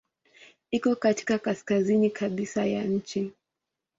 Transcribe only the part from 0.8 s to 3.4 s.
katika kaskazini kabisa ya nchi.